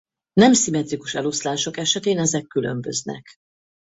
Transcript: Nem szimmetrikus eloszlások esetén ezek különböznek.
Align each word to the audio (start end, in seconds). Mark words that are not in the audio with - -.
Nem 0.33 0.53
szimmetrikus 0.53 1.13
eloszlások 1.15 1.77
esetén 1.77 2.19
ezek 2.19 2.47
különböznek. 2.47 3.35